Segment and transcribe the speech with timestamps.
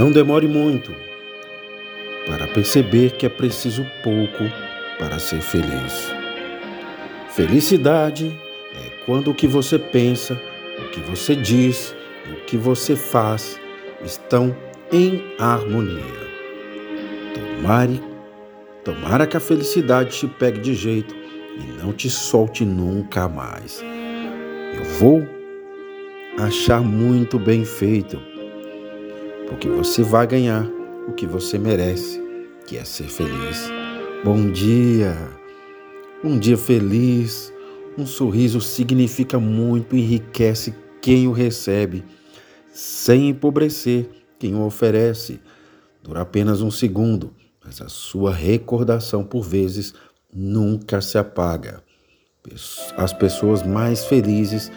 [0.00, 0.94] Não demore muito
[2.26, 4.44] para perceber que é preciso pouco
[4.98, 6.10] para ser feliz.
[7.28, 8.34] Felicidade
[8.74, 10.40] é quando o que você pensa,
[10.78, 11.94] o que você diz
[12.26, 13.60] e o que você faz
[14.02, 14.56] estão
[14.90, 16.30] em harmonia.
[17.34, 18.00] Tomare,
[18.82, 21.14] tomara que a felicidade te pegue de jeito
[21.58, 23.84] e não te solte nunca mais.
[24.74, 25.28] Eu vou
[26.38, 28.18] achar muito bem feito,
[29.50, 30.64] porque você vai ganhar
[31.08, 32.22] o que você merece,
[32.68, 33.68] que é ser feliz.
[34.24, 35.16] Bom dia!
[36.22, 37.52] Um dia feliz,
[37.98, 42.04] um sorriso significa muito, enriquece quem o recebe,
[42.72, 45.40] sem empobrecer quem o oferece.
[46.00, 49.94] Dura apenas um segundo, mas a sua recordação, por vezes,
[50.32, 51.82] nunca se apaga.
[52.96, 54.70] As pessoas mais felizes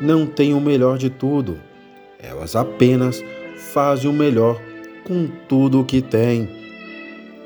[0.00, 1.60] não têm o melhor de tudo,
[2.18, 3.22] elas apenas
[3.56, 4.60] fazem o melhor
[5.04, 6.48] com tudo o que têm.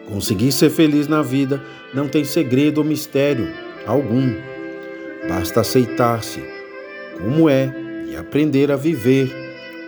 [0.06, 1.62] Conseguir ser feliz na vida
[1.94, 3.48] não tem segredo ou mistério
[3.86, 4.34] algum.
[5.28, 6.42] Basta aceitar-se
[7.18, 7.72] como é
[8.10, 9.30] e aprender a viver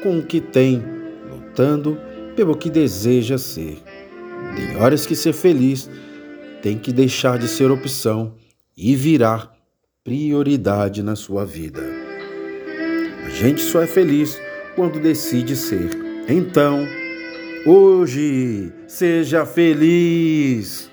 [0.02, 0.82] com o que tem,
[1.30, 1.98] lutando
[2.36, 3.78] pelo que deseja ser.
[4.54, 5.88] Tem horas que ser feliz
[6.62, 8.34] tem que deixar de ser opção
[8.76, 9.52] e virar
[10.04, 11.82] prioridade na sua vida.
[13.26, 14.40] A gente só é feliz
[14.76, 16.11] quando decide ser.
[16.34, 16.88] Então,
[17.66, 20.90] hoje, seja feliz!